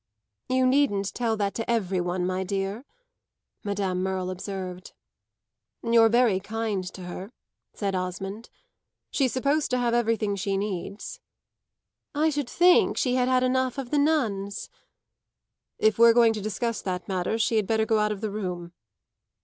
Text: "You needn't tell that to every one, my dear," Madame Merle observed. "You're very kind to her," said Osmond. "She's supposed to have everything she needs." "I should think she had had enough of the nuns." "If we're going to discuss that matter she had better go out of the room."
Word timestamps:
"You 0.49 0.65
needn't 0.65 1.13
tell 1.13 1.37
that 1.37 1.53
to 1.53 1.69
every 1.69 2.01
one, 2.01 2.25
my 2.25 2.43
dear," 2.43 2.85
Madame 3.63 4.01
Merle 4.01 4.31
observed. 4.31 4.93
"You're 5.83 6.09
very 6.09 6.39
kind 6.39 6.83
to 6.93 7.03
her," 7.03 7.31
said 7.75 7.93
Osmond. 7.93 8.49
"She's 9.11 9.31
supposed 9.31 9.69
to 9.69 9.77
have 9.77 9.93
everything 9.93 10.35
she 10.35 10.57
needs." 10.57 11.19
"I 12.15 12.31
should 12.31 12.49
think 12.49 12.97
she 12.97 13.13
had 13.13 13.27
had 13.27 13.43
enough 13.43 13.77
of 13.77 13.91
the 13.91 13.99
nuns." 13.99 14.69
"If 15.77 15.99
we're 15.99 16.13
going 16.13 16.33
to 16.33 16.41
discuss 16.41 16.81
that 16.81 17.07
matter 17.07 17.37
she 17.37 17.57
had 17.57 17.67
better 17.67 17.85
go 17.85 17.99
out 17.99 18.11
of 18.11 18.21
the 18.21 18.31
room." 18.31 18.73